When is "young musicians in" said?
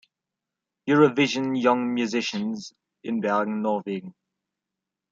1.55-3.19